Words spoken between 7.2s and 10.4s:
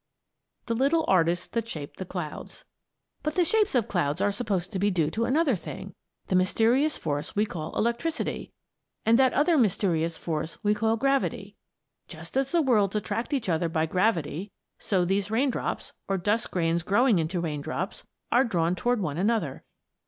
we call electricity, and that other mysterious